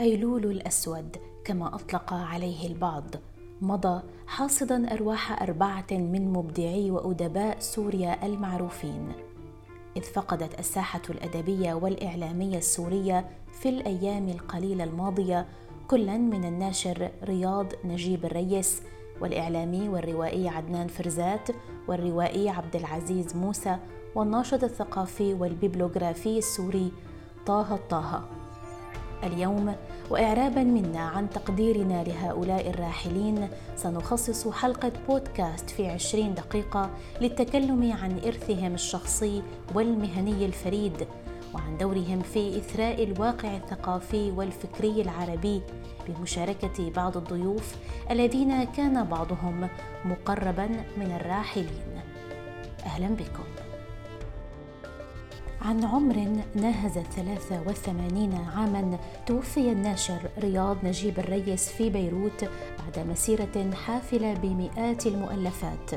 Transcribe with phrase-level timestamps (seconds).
[0.00, 3.04] أيلول الأسود كما أطلق عليه البعض.
[3.60, 9.12] مضى حاصدا أرواح أربعة من مبدعي وأدباء سوريا المعروفين.
[9.96, 15.46] إذ فقدت الساحة الأدبية والإعلامية السورية في الأيام القليلة الماضية
[15.88, 18.82] كلا من الناشر رياض نجيب الريس
[19.20, 21.48] والإعلامي والروائي عدنان فرزات
[21.88, 23.76] والروائي عبد العزيز موسى
[24.14, 26.92] والناشط الثقافي والبيبلوغرافي السوري
[27.46, 28.41] طه الطه.
[29.24, 29.74] اليوم
[30.10, 36.90] واعرابا منا عن تقديرنا لهؤلاء الراحلين سنخصص حلقة بودكاست في عشرين دقيقة
[37.20, 39.42] للتكلم عن إرثهم الشخصي
[39.74, 41.06] والمهني الفريد
[41.54, 45.62] وعن دورهم في إثراء الواقع الثقافي والفكري العربي
[46.08, 47.76] بمشاركة بعض الضيوف
[48.10, 49.68] الذين كان بعضهم
[50.04, 52.00] مقربا من الراحلين.
[52.86, 53.61] أهلا بكم.
[55.64, 62.44] عن عمر ناهز الثلاثة والثمانين عاما توفي الناشر رياض نجيب الريس في بيروت
[62.78, 65.90] بعد مسيرة حافلة بمئات المؤلفات.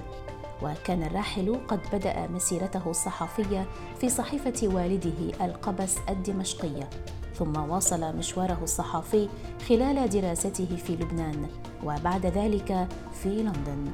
[0.63, 3.65] وكان الراحل قد بدأ مسيرته الصحفية
[3.99, 6.89] في صحيفة والده القبس الدمشقية.
[7.35, 9.29] ثم واصل مشواره الصحفي
[9.69, 11.47] خلال دراسته في لبنان
[11.83, 12.87] وبعد ذلك
[13.23, 13.91] في لندن.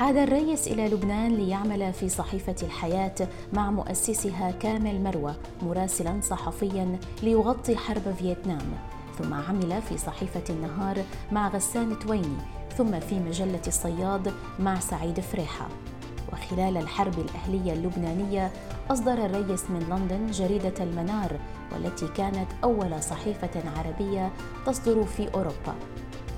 [0.00, 3.14] عاد الريس إلى لبنان ليعمل في صحيفة الحياة
[3.52, 8.78] مع مؤسسها كامل مروة مراسلا صحفيا ليغطي حرب فيتنام.
[9.18, 12.36] ثم عمل في صحيفة النهار مع غسان تويني
[12.78, 15.68] ثم في مجلة الصياد مع سعيد فريحة.
[16.32, 18.50] وخلال الحرب الأهلية اللبنانية
[18.90, 21.40] أصدر الريس من لندن جريدة المنار
[21.72, 24.32] والتي كانت أول صحيفة عربية
[24.66, 25.74] تصدر في أوروبا.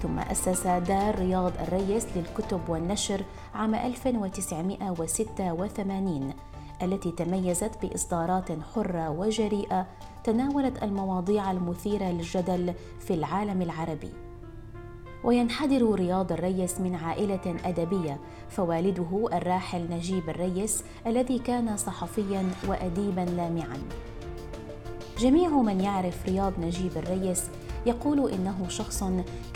[0.03, 6.35] ثم أسس دار رياض الريس للكتب والنشر عام 1986
[6.83, 9.87] التي تميزت بإصدارات حرة وجريئة
[10.25, 14.13] تناولت المواضيع المثيرة للجدل في العالم العربي.
[15.25, 23.79] وينحدر رياض الريس من عائلة أدبية فوالده الراحل نجيب الريس الذي كان صحفيا وأديبا لامعا.
[25.19, 27.43] جميع من يعرف رياض نجيب الريس
[27.87, 29.05] يقول إنه شخص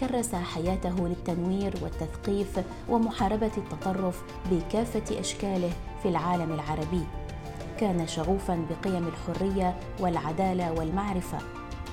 [0.01, 5.71] كرس حياته للتنوير والتثقيف ومحاربة التطرف بكافة أشكاله
[6.03, 7.03] في العالم العربي.
[7.79, 11.39] كان شغوفا بقيم الحرية والعدالة والمعرفة.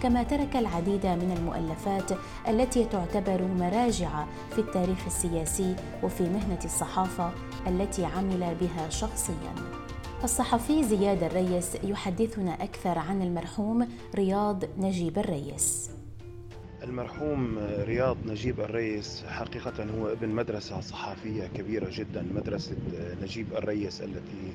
[0.03, 2.11] كما ترك العديد من المؤلفات
[2.47, 7.31] التي تعتبر مراجع في التاريخ السياسي وفي مهنة الصحافة
[7.67, 9.55] التي عمل بها شخصيا.
[10.23, 15.89] الصحفي زياد الريس يحدثنا أكثر عن المرحوم رياض نجيب الريس.
[16.83, 22.75] المرحوم رياض نجيب الريس حقيقة هو ابن مدرسة صحافية كبيرة جدا مدرسة
[23.21, 24.53] نجيب الريس التي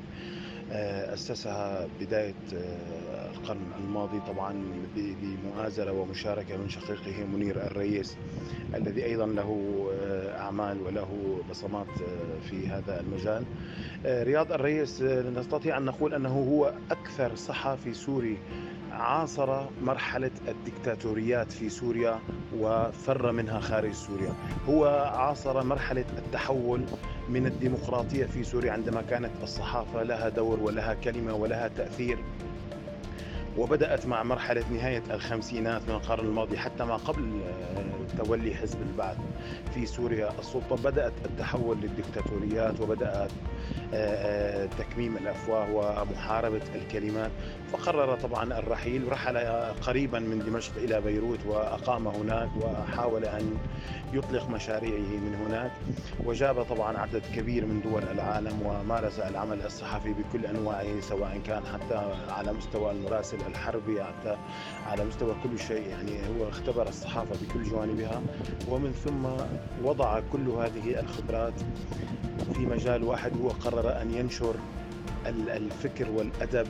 [0.72, 4.64] أسسها بداية آه، القرن الماضي طبعا
[4.96, 8.16] بمؤازرة ومشاركة من شقيقه منير الريس
[8.74, 11.86] الذي أيضا له آه، أعمال وله بصمات
[12.50, 13.44] في هذا المجال.
[14.06, 18.38] رياض الريس نستطيع أن نقول أنه هو أكثر صحفي سوري
[18.92, 22.18] عاصر مرحلة الدكتاتوريات في سوريا
[22.58, 24.32] وفر منها خارج سوريا.
[24.68, 26.84] هو عاصر مرحلة التحول
[27.28, 32.18] من الديمقراطية في سوريا عندما كانت الصحافة لها دور ولها كلمة ولها تأثير.
[33.58, 37.40] وبدأت مع مرحلة نهاية الخمسينات من القرن الماضي حتى ما قبل
[38.18, 39.16] تولي حزب البعث
[39.74, 40.38] في سوريا.
[40.38, 43.30] السلطة بدأت التحول للدكتاتوريات وبدأت
[44.78, 47.30] تكميم الأفواه ومحاربة الكلمات.
[47.72, 49.38] فقرر طبعا الرحيل رحل
[49.82, 53.56] قريبا من دمشق إلى بيروت وأقام هناك وحاول أن
[54.12, 55.70] يطلق مشاريعه من هناك.
[56.24, 62.12] وجاب طبعا عدد كبير من دول العالم ومارس العمل الصحفي بكل أنواعه سواء كان حتى
[62.30, 64.36] على مستوى المراسل الحربي حتى
[64.86, 65.88] على مستوى كل شيء.
[65.88, 68.22] يعني هو اختبر الصحافة بكل جوانبها.
[68.68, 69.26] ومن ثم
[69.84, 71.54] وضع كل هذه الخبرات
[72.54, 74.54] في مجال واحد هو قرر أن ينشر
[75.26, 76.66] الفكر والأدب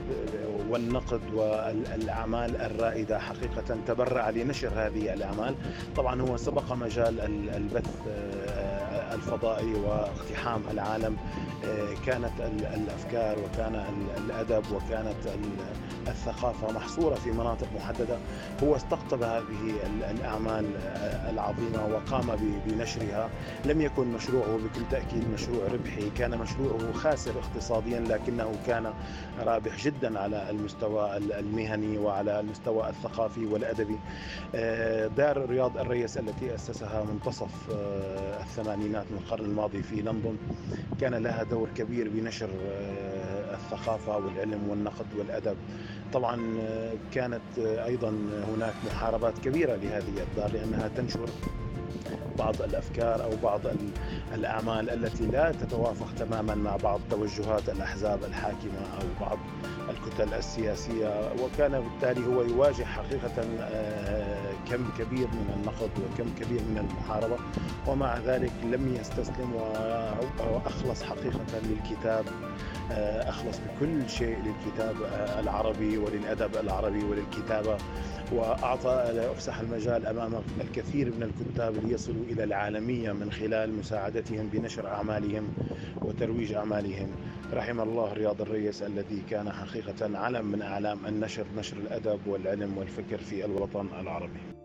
[0.69, 5.55] والنقد والأعمال الرائدة حقيقة تبرع لنشر هذه الأعمال.
[5.97, 7.21] طبعا هو سبق مجال
[7.57, 8.58] البث آه،
[9.15, 11.17] الفضائي واقتحام العالم
[11.65, 12.33] آه، كانت
[12.75, 13.85] الأفكار وكان
[14.17, 15.17] الأدب وكانت
[16.09, 18.19] الثقافة محصورة في مناطق محددة.
[18.63, 19.75] هو استقطب هذه
[20.11, 23.29] الأعمال آه، العظيمة وقام بنشرها.
[23.65, 28.93] لم يكن مشروعه بكل تأكيد مشروع ربحي كان مشروعه خاسر اقتصاديا لكنه كان
[29.41, 33.99] رابح جدا على المستوى المهني وعلى المستوى الثقافي والأدبي.
[34.55, 37.51] آه، دار رياض الريس التي أسسها منتصف
[38.41, 40.37] الثمانينات من القرن الماضي في لندن
[41.01, 42.49] كان لها دور كبير بنشر
[43.55, 45.57] الثقافة والعلم والنقد والأدب.
[46.13, 46.41] طبعا
[47.13, 48.09] كانت أيضا
[48.55, 51.29] هناك محاربات كبيرة لهذه الدار لأنها تنشر
[52.39, 53.61] بعض الأفكار أو بعض
[54.35, 59.39] الأعمال التي لا تتوافق تماما مع بعض توجهات الأحزاب الحاكمة أو بعض
[59.91, 61.33] الكتل السياسية.
[61.43, 64.38] وكان بالتالي هو يواجه حقيقة آه،
[64.71, 67.37] كم كبير من النقد وكم كبير من المحاربة
[67.87, 69.53] ومع ذلك لم يستسلم
[70.39, 72.25] وأخلص حقيقة للكتاب
[72.93, 77.79] آه، أخلص بكل شيء للكتاب آه، العربي وللأدب العربي وللكتابة
[78.33, 78.91] وأعطى
[79.33, 85.49] أفسح المجال أمام الكثير من الكتاب ليصلوا إلى العالمية من خلال مساعدتهم بنشر أعمالهم
[86.03, 87.09] وترويج أعمالهم.
[87.53, 93.19] رحم الله رياض الريس الذي كان حقيقة علم من أعلام النشر نشر الأدب والعلم والفكر
[93.19, 94.58] في الوطن العربي.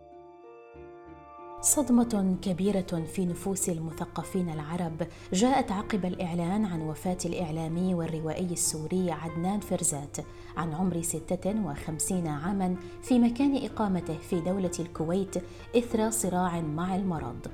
[1.63, 9.59] صدمة كبيرة في نفوس المثقفين العرب جاءت عقب الإعلان عن وفاة الإعلامي والروائي السوري عدنان
[9.59, 10.17] فرزات
[10.57, 15.35] عن عمر 56 عاما في مكان إقامته في دولة الكويت
[15.77, 17.47] إثر صراع مع المرض.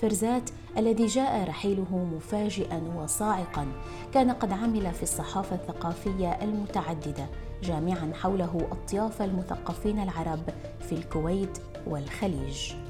[0.00, 3.66] فرزات الذي جاء رحيله مفاجئا وصاعقا
[4.14, 7.26] كان قد عمل في الصحافة الثقافية المتعددة
[7.62, 10.40] جامعا حوله أطياف المثقفين العرب
[10.80, 12.85] في الكويت والخليج.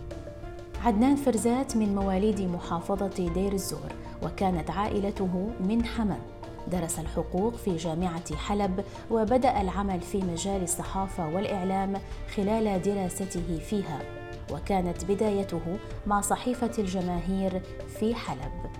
[0.84, 3.92] عدنان فرزات من مواليد محافظة دير الزور
[4.22, 6.20] وكانت عائلته من حماه
[6.72, 12.00] درس الحقوق في جامعة حلب وبدأ العمل في مجال الصحافة والإعلام
[12.36, 13.98] خلال دراسته فيها.
[14.52, 17.62] وكانت بدايته مع صحيفة الجماهير
[18.00, 18.70] في حلب.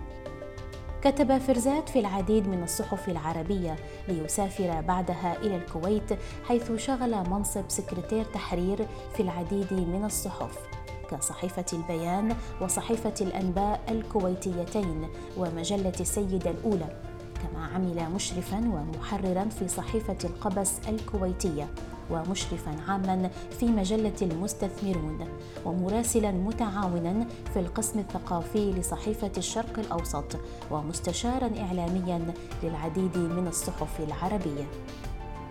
[1.03, 3.77] كتب فرزات في العديد من الصحف العربية
[4.09, 10.76] ليسافر بعدها إلى الكويت حيث شغل منصب سكرتير تحرير في العديد من الصحف.
[11.11, 16.97] كصحيفة البيان وصحيفة الأنباء الكويتيتين ومجلة السيدة الأولى
[17.43, 21.69] كما عمل مشرفا ومحررا في صحيفة القبس الكويتية
[22.11, 25.29] ومشرفا عاما في مجلة المستثمرون
[25.65, 30.37] ومراسلا متعاونا في القسم الثقافي لصحيفة الشرق الأوسط
[30.71, 34.67] ومستشارا إعلاميا للعديد من الصحف العربية.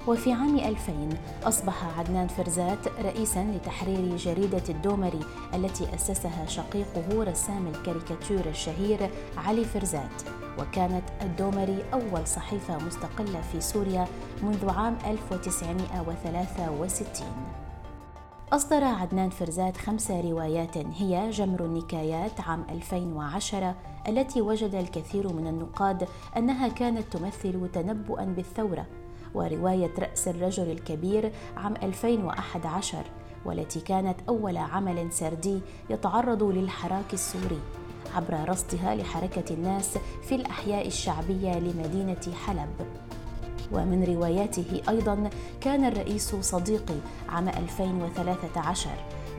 [0.08, 1.10] وفي عام 2000
[1.44, 5.20] أصبح عدنان فرزات رئيسا لتحرير جريدة الدومري
[5.54, 10.22] التي أسسها شقيقه رسام الكاريكاتير الشهير علي فرزات.
[10.60, 14.08] وكانت الدومري أول صحيفة مستقلة في سوريا
[14.44, 17.28] منذ عام 1963
[18.54, 23.76] أصدر عدنان فرزات خمس روايات هي جمر النكايات عام 2010
[24.08, 26.08] التي وجد الكثير من النقاد
[26.38, 28.86] أنها كانت تمثل تنبؤا بالثورة
[29.36, 32.98] ورواية رأس الرجل الكبير عام 2011
[33.46, 35.60] والتي كانت أول عمل سردي
[35.90, 37.60] يتعرض للحراك السوري
[38.16, 42.70] عبر رصدها لحركة الناس في الأحياء الشعبية لمدينة حلب.
[43.72, 45.30] ومن رواياته أيضا
[45.62, 46.96] كان الرئيس صديقي
[47.30, 48.90] عام 2013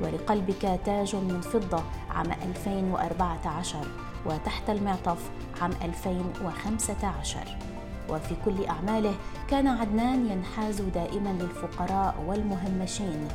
[0.02, 3.78] ولقلبك تاج من فضة عام 2014
[4.26, 7.75] وتحت المعطف عام 2015
[8.10, 9.14] وفي كل أعماله
[9.50, 13.28] كان عدنان ينحاز دائما للفقراء والمهمشين.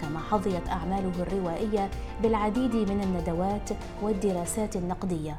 [0.00, 1.90] كما حظيت أعماله الروائية
[2.22, 3.70] بالعديد من الندوات
[4.02, 5.38] والدراسات النقدية.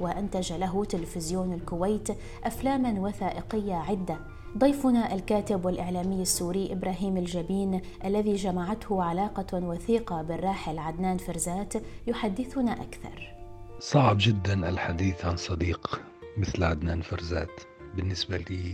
[0.00, 2.08] وأنتج له تلفزيون الكويت
[2.44, 4.18] أفلاما وثائقية عدة.
[4.58, 11.74] ضيفنا الكاتب والإعلامي السوري إبراهيم الجبين الذي جمعته علاقة وثيقة بالراحل عدنان فرزات
[12.06, 13.32] يحدثنا أكثر.
[13.80, 16.00] صعب جدا الحديث عن صديق
[16.36, 17.75] مثل عدنان فرزات.
[17.96, 18.72] بالنسبة لي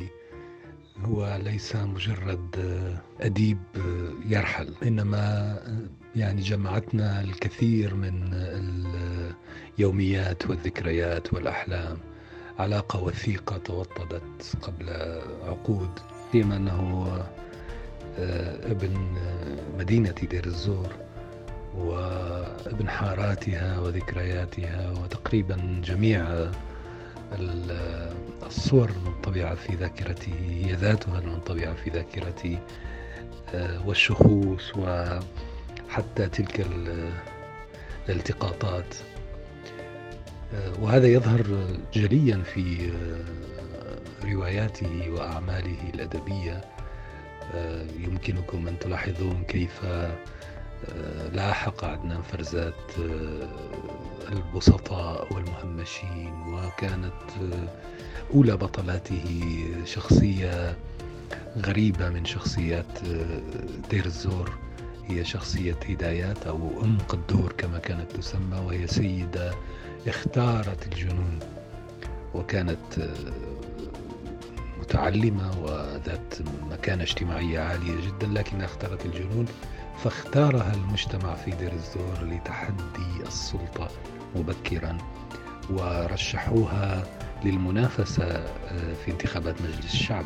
[1.05, 2.57] هو ليس مجرد
[3.21, 3.59] أديب
[4.27, 4.75] يرحل.
[4.83, 5.57] إنما
[6.17, 8.31] يعني جمعتنا الكثير من
[9.79, 11.99] اليوميات والذكريات والأحلام
[12.59, 14.91] علاقة وثيقة توطدت قبل
[15.47, 15.91] عقود.
[16.33, 17.25] فيما أنه
[18.63, 19.17] ابن
[19.79, 20.93] مدينة دير الزور
[21.77, 26.51] وابن حاراتها وذكرياتها وتقريبا جميع
[28.43, 32.59] الصور المنطبعة في ذاكرتي هي ذاتها المنطبعة في ذاكرتي
[33.55, 36.67] آه، والشخوص وحتى تلك
[38.09, 38.95] الالتقاطات.
[40.55, 46.65] آه، وهذا يظهر جليا في آه، رواياته وأعماله الأدبية.
[47.99, 49.81] يمكنكم أن تلاحظون كيف
[51.33, 52.75] لاحق عدنان فرزات
[54.33, 57.53] البسطاء والمهمشين وكانت
[58.35, 60.77] أولى بطلاته شخصية
[61.57, 62.99] غريبة من شخصيات
[63.91, 64.53] دير الزور.
[65.07, 69.55] هي شخصية هدايات أو أم قدور كما كانت تسمى وهي سيدة
[70.07, 71.39] اختارت الجنون
[72.35, 73.09] وكانت
[74.81, 76.35] متعلمة وذات
[76.71, 79.47] مكانة اجتماعية عالية جدا لكنها اختارت الجنون.
[80.05, 83.89] فاختارها المجتمع في دير الزور لتحدي السلطة
[84.37, 84.99] مبكرا
[85.71, 87.05] ورشحوها
[87.45, 90.25] للمنافسة آه، في انتخابات مجلس الشعب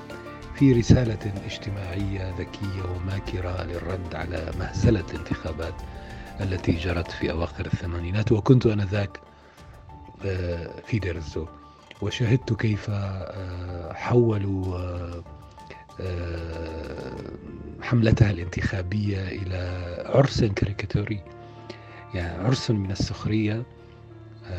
[0.54, 5.75] في رسالة اجتماعية ذكية وماكرة للرد على مهزلة الانتخابات
[6.40, 9.21] التي جرت في أواخر الثمانينات وكنت أنذاك
[10.25, 11.49] آه، في دير الزور.
[12.02, 14.78] وشهدت كيف آه، حولوا
[17.83, 21.21] حملتها الانتخابية إلى عرس كاريكاتوري.
[22.15, 23.62] يعني عرس من السخرية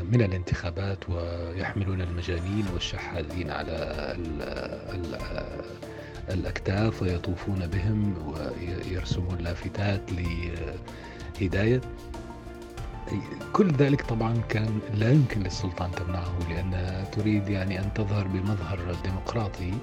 [0.03, 4.15] من الانتخابات ويحملون المجانين والشحاذين على
[6.29, 11.81] الأكتاف ويطوفون بهم ويرسمون لافتات لهداية.
[13.53, 19.71] كل ذلك طبعا كان لا يمكن للسلطان تمنعه لأنها تريد يعني أن تظهر بمظهر ديمقراطي.
[19.71, 19.75] آه،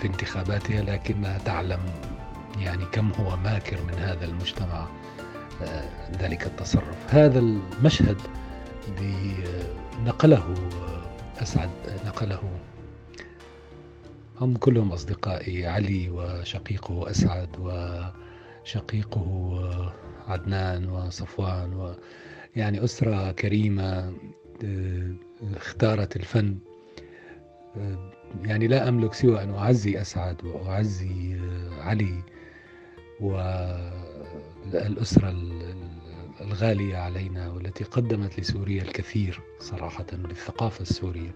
[0.00, 1.80] في انتخاباتها لكنها تعلم
[2.58, 4.86] يعني كم هو ماكر من هذا المجتمع
[5.62, 5.84] آه،
[6.20, 7.14] ذلك التصرف.
[7.14, 8.16] هذا المشهد
[10.04, 10.54] نقله
[11.42, 11.70] أسعد
[12.06, 12.40] نقله
[14.40, 17.48] هم كلهم أصدقائي علي وشقيقه أسعد
[18.64, 19.58] وشقيقه
[20.28, 21.94] عدنان وصفوان و
[22.56, 24.12] يعني أسرة كريمة
[25.56, 26.58] اختارت الفن
[28.42, 31.40] يعني لا أملك سوى أن أعزي أسعد وأعزي
[31.78, 32.22] علي
[33.20, 33.62] والأسرة
[36.40, 41.34] الغالية علينا والتي قدمت لسوريا الكثير صراحة للثقافة السورية.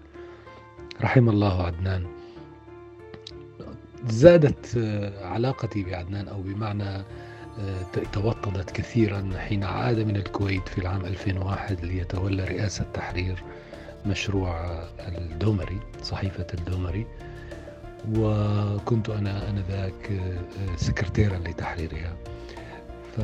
[1.01, 2.07] رحم الله عدنان.
[4.05, 4.77] زادت
[5.21, 7.03] علاقتي بعدنان أو بمعنى
[8.13, 13.43] توطدت كثيرا حين عاد من الكويت في العام 2001 ليتولى رئاسة تحرير.
[14.07, 17.07] مشروع الدومري صحيفة الدومري.
[18.15, 20.21] وكنت أنا أنذاك
[20.75, 22.15] سكرتيرا لتحريرها.
[23.17, 23.21] ف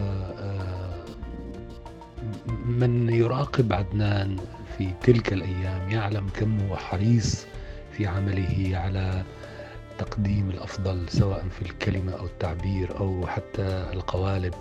[2.66, 4.38] من يراقب عدنان
[4.78, 7.46] في تلك الأيام يعلم كم هو حريص
[7.92, 9.24] في عمله على
[9.98, 14.54] تقديم الأفضل سواء في الكلمة أو التعبير أو حتى القوالب.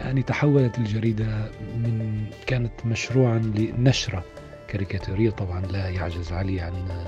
[0.00, 4.24] يعني تحولت الجريدة من كانت مشروعا لنشرة
[4.68, 7.06] كاريكاتورية طبعا لا يعجز علي عن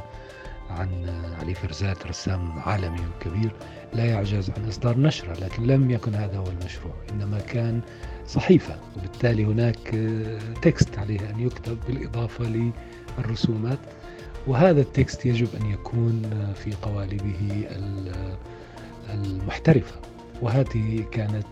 [0.71, 3.53] عن علي فرزات رسام عالمي وكبير
[3.93, 7.81] لا يعجز عن إصدار نشرة لكن لم يكن هذا هو المشروع إنما كان
[8.27, 9.95] صحيفة وبالتالي هناك
[10.63, 12.73] تكست عليه أن يكتب بالإضافة
[13.19, 13.79] للرسومات
[14.47, 16.23] وهذا التكست يجب أن يكون
[16.55, 17.69] في قوالبه
[19.11, 19.97] المحترفة
[20.43, 21.47] وهذه كانت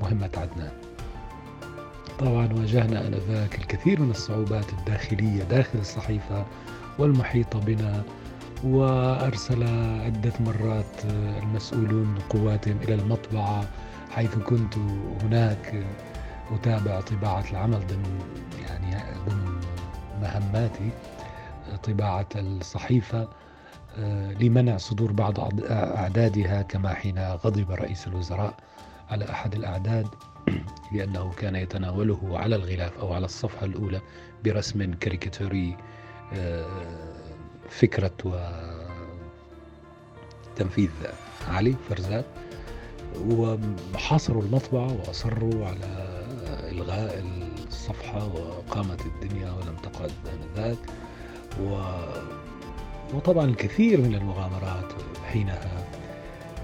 [0.00, 0.72] مهمة عدنان.
[2.18, 6.46] طبعا واجهنا آنذاك الكثير من الصعوبات الداخلية داخل الصحيفة
[6.98, 8.02] والمحيطة بنا
[8.64, 9.62] وأرسل
[10.04, 11.04] عدة مرات
[11.42, 13.64] المسؤولون قواتهم إلى المطبعة
[14.10, 14.74] حيث كنت
[15.22, 15.84] هناك
[16.52, 18.20] أتابع طباعة العمل ضمن
[18.68, 18.96] يعني
[19.28, 19.60] ضمن
[20.22, 20.90] مهماتي
[21.82, 23.28] طباعة الصحيفة
[23.98, 25.34] آه، لمنع صدور بعض
[25.70, 28.54] أعدادها كما حين غضب رئيس الوزراء
[29.10, 30.06] على أحد الأعداد.
[30.92, 34.00] لأنه كان يتناوله على الغلاف أو على الصفحة الأولى
[34.44, 35.76] برسم كاريكاتوري
[36.32, 36.66] آه،
[37.70, 38.12] فكرة
[40.54, 40.90] وتنفيذ
[41.48, 42.24] علي فرزات
[43.20, 46.24] وحاصروا المطبعة وأصروا على
[46.72, 47.24] إلغاء
[47.66, 50.78] الصفحة وقامت الدنيا ولم تقعد آنذاك
[51.62, 51.82] و...
[53.14, 54.92] وطبعا الكثير من المغامرات
[55.32, 55.86] حينها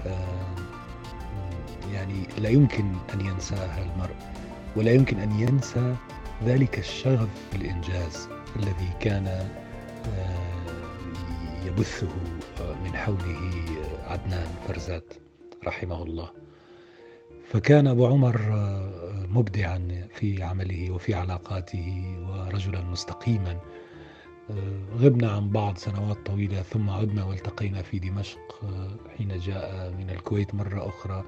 [0.05, 0.60] آه،
[1.93, 4.15] يعني لا يمكن أن ينساها المرء
[4.75, 5.95] ولا يمكن أن ينسى
[6.45, 10.61] ذلك الشغف بالإنجاز الذي كان آه،
[11.65, 12.09] يبثه
[12.83, 13.51] من حوله
[14.07, 15.13] عدنان فرزات
[15.67, 16.29] رحمه الله.
[17.51, 23.59] فكان أبو عمر آه، مبدعا في عمله وفي علاقاته ورجلا مستقيما.
[24.49, 30.09] آه، غبنا عن بعض سنوات طويلة ثم عدنا والتقينا في دمشق آه، حين جاء من
[30.09, 31.23] الكويت مرة أخرى.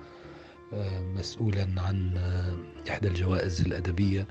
[1.18, 2.18] مسؤولا عن
[2.89, 4.27] إحدى الجوائز الأدبية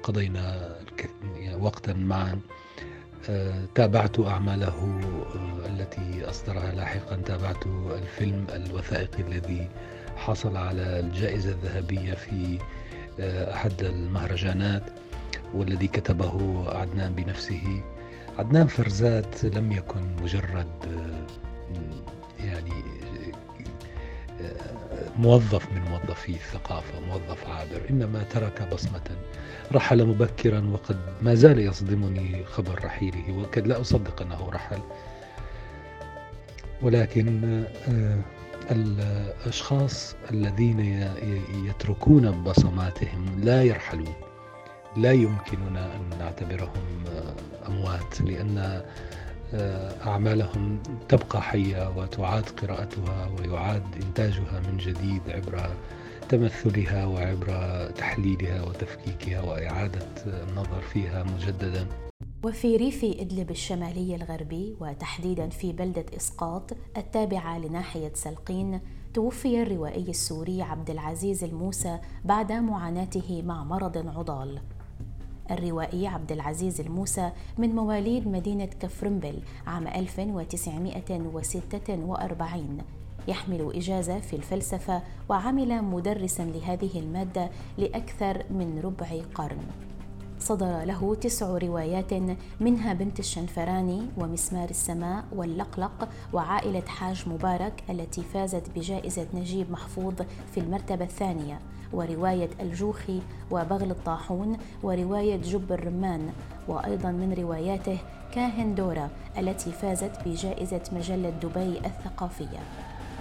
[0.00, 0.76] وقضينا
[1.60, 2.40] وقتا معا.
[3.74, 5.00] تابعت أعماله
[5.34, 7.16] آه، التي أصدرها لاحقا.
[7.16, 7.66] تابعت
[8.02, 9.68] الفيلم الوثائقي الذي
[10.16, 12.58] حصل على الجائزة الذهبية في
[13.20, 14.82] آه، أحد المهرجانات
[15.54, 17.82] والذي كتبه عدنان بنفسه.
[18.38, 21.26] عدنان فرزات لم يكن مجرد آه،
[22.40, 22.72] يعني
[25.18, 29.10] موظف من موظفي الثقافة موظف عابر إنما ترك بصمة.
[29.72, 34.80] رحل مبكرا وقد ما زال يصدمني خبر رحيله وقد لا أصدق أنه رحل.
[36.82, 38.18] ولكن آه،
[38.70, 41.08] الأشخاص الذين
[41.64, 44.14] يتركون بصماتهم لا يرحلون.
[44.96, 48.84] لا يمكننا أن نعتبرهم آه، أموات لأن آه،
[50.06, 55.70] أعمالهم تبقى حية وتعاد قراءتها ويعاد إنتاجها من جديد عبر
[56.28, 57.46] تمثلها وعبر
[57.90, 61.86] تحليلها وتفكيكها وإعادة النظر فيها مجددا.
[62.44, 68.80] وفي ريف إدلب الشمالي الغربي وتحديدا في بلدة إسقاط التابعة لناحية سلقين
[69.14, 74.60] توفي الروائي السوري عبد العزيز الموسى بعد معاناته مع مرض عضال.
[75.50, 82.78] الروائي عبد العزيز الموسى من مواليد مدينة كفرنبل عام 1946
[83.28, 89.58] يحمل إجازة في الفلسفة وعمل مدرسا لهذه المادة لأكثر من ربع قرن.
[90.42, 92.12] صدر له تسع روايات
[92.60, 100.14] منها بنت الشنفراني ومسمار السماء واللقلق وعائلة حاج مبارك التي فازت بجائزة نجيب محفوظ
[100.54, 101.58] في المرتبة الثانية
[101.92, 103.20] ورواية الجوخي
[103.50, 106.32] وبغل الطاحون ورواية جب الرمان.
[106.68, 107.98] وأيضا من رواياته
[108.34, 112.60] كاهن دورا التي فازت بجائزة مجلة دبي الثقافية.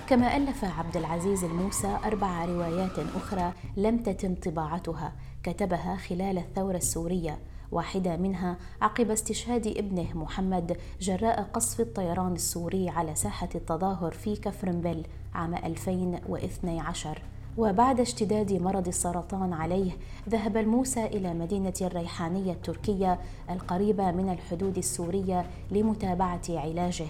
[0.09, 5.13] كما ألف عبد العزيز الموسى أربع روايات أخرى لم تتم طباعتها
[5.43, 7.39] كتبها خلال الثورة السورية.
[7.71, 15.03] واحدة منها عقب استشهاد ابنه محمد جراء قصف الطيران السوري على ساحة التظاهر في كفرنبل
[15.33, 17.21] عام 2012
[17.57, 19.91] وبعد اشتداد مرض السرطان عليه
[20.29, 23.19] ذهب الموسى إلى مدينة الريحانية التركية
[23.50, 27.07] القريبة من الحدود السورية لمتابعة علاجه.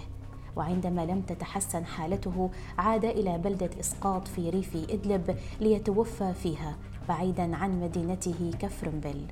[0.55, 6.75] وعندما لم تتحسن حالته عاد إلى بلدة إسقاط في ريف إدلب ليتوفى فيها.
[7.10, 9.25] بعيدا عن مدينته كفرنبل.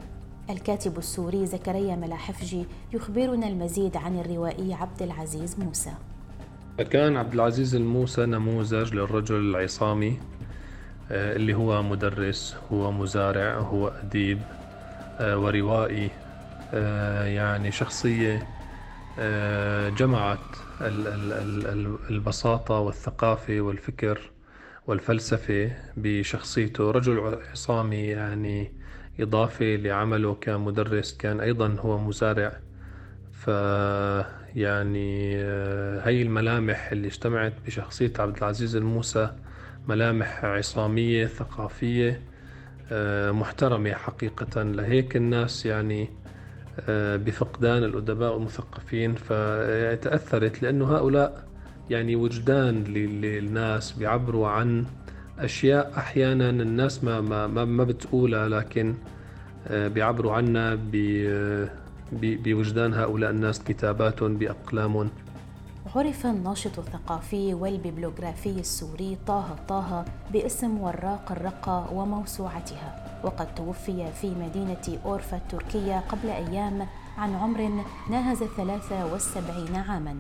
[0.50, 5.92] الكاتب السوري زكريا ملاحفجي يخبرنا المزيد عن الروائي عبد العزيز موسى.
[6.92, 10.20] كان عبد العزيز الموسى نموذج للرجل العصامي
[11.12, 14.40] آه، اللي هو مدرس هو مزارع هو أديب
[15.20, 16.10] آه، وروائي
[16.74, 18.48] آه، يعني شخصية
[19.98, 20.40] جمعت
[22.10, 24.32] البساطة والثقافة والفكر
[24.87, 28.72] والفلسفة بشخصيته رجل عصامي يعني
[29.20, 32.59] إضافة لعمله كمدرس كان أيضا هو مزارع.
[33.31, 33.48] ف
[34.55, 35.35] يعني
[36.03, 39.35] هاي الملامح اللي اجتمعت بشخصية عبد العزيز الموسى
[39.87, 42.22] ملامح عصامية ثقافية
[42.92, 44.63] آه، محترمة حقيقة.
[44.63, 46.09] لهيك الناس يعني
[46.89, 51.49] آه، بفقدان الأدباء والمثقفين فتأثرت لأنه هؤلاء
[51.90, 54.86] يعني وجدان للناس بيعبروا عن
[55.40, 58.96] أشياء أحيانا الناس ما ما ما, ما بتقولها لكن
[59.68, 60.78] آه، بيعبروا عنها
[62.12, 65.10] بوجدان هؤلاء الناس كتاباتهم بأقلامهم.
[65.96, 75.00] عرف الناشط الثقافي والببلوغرافي السوري طه طه باسم وراق الرقة وموسوعتها وقد توفي في مدينة
[75.06, 80.16] أورفا التركية قبل أيام عن عمر ناهز 73 عاماً.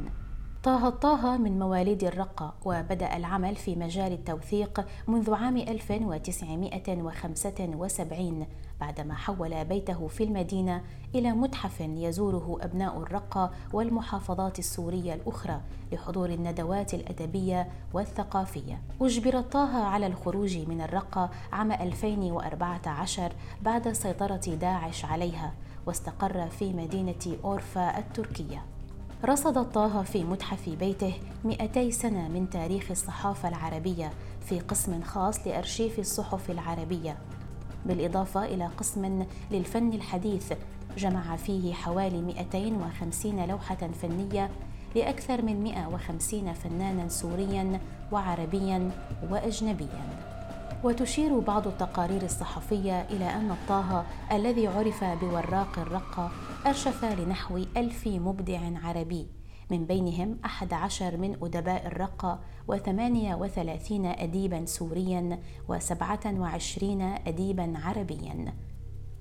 [0.63, 8.45] طه طه من مواليد الرقة وبدأ العمل في مجال التوثيق منذ عام 1975
[8.81, 10.81] بعدما حول بيته في المدينة
[11.15, 18.81] إلى متحف يزوره أبناء الرقة والمحافظات السورية الأخرى لحضور الندوات الأدبية والثقافية.
[19.01, 25.53] أجبر طه على الخروج من الرقة عام 2014 بعد سيطرة داعش عليها
[25.85, 28.65] واستقر في مدينة أورفا التركية.
[29.25, 31.13] رصد طه في متحف بيته
[31.45, 34.11] 200 سنة من تاريخ الصحافة العربية
[34.45, 37.17] في قسم خاص لأرشيف الصحف العربية.
[37.85, 40.53] بالإضافة إلى قسم للفن الحديث
[40.97, 44.49] جمع فيه حوالي 250 لوحة فنية
[44.95, 47.79] لأكثر من 150 فنانا سوريا
[48.11, 48.91] وعربيا
[49.31, 50.28] وأجنبيا.
[50.83, 56.31] وتشير بعض التقارير الصحفية إلى أن الطه الذي عرف بوراق الرقة
[56.67, 59.27] أرشف لنحو ألف مبدع عربي.
[59.71, 68.53] من بينهم أحد عشر من أدباء الرقة وثمانية وثلاثين أديبا سوريا وسبعة وعشرين أديبا عربيا.